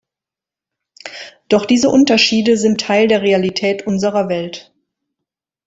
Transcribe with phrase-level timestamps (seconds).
[1.47, 4.73] Doch diese Unterschiede sind Teil der Realität unserer Welt.